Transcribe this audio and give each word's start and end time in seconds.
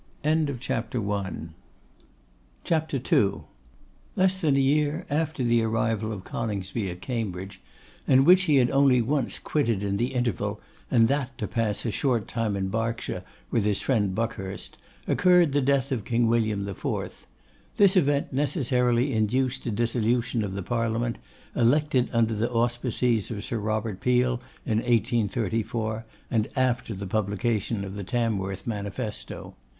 CHAPTER 0.23 0.97
II. 0.97 3.23
Less 4.15 4.41
than 4.41 4.57
a 4.57 4.59
year 4.59 5.05
after 5.11 5.43
the 5.43 5.61
arrival 5.61 6.11
of 6.11 6.23
Coningsby 6.23 6.89
at 6.89 7.01
Cambridge, 7.01 7.61
and 8.07 8.25
which 8.25 8.45
he 8.45 8.55
had 8.55 8.71
only 8.71 8.99
once 9.03 9.37
quitted 9.37 9.83
in 9.83 9.97
the 9.97 10.15
interval, 10.15 10.59
and 10.89 11.07
that 11.07 11.37
to 11.37 11.47
pass 11.47 11.85
a 11.85 11.91
short 11.91 12.27
time 12.27 12.55
in 12.55 12.69
Berkshire 12.69 13.21
with 13.51 13.63
his 13.63 13.83
friend 13.83 14.15
Buckhurst, 14.15 14.75
occurred 15.07 15.53
the 15.53 15.61
death 15.61 15.91
of 15.91 16.03
King 16.03 16.25
William 16.25 16.67
IV. 16.67 17.27
This 17.77 17.95
event 17.95 18.33
necessarily 18.33 19.13
induced 19.13 19.67
a 19.67 19.71
dissolution 19.71 20.43
of 20.43 20.53
the 20.55 20.63
Parliament, 20.63 21.19
elected 21.55 22.09
under 22.11 22.33
the 22.33 22.49
auspices 22.51 23.29
of 23.29 23.43
Sir 23.43 23.59
Robert 23.59 23.99
Peel 24.01 24.41
in 24.65 24.79
1834, 24.79 26.05
and 26.31 26.47
after 26.55 26.95
the 26.95 27.05
publication 27.05 27.85
of 27.85 27.93
the 27.93 28.03
Tamworth 28.03 28.65
Manifesto. 28.65 29.53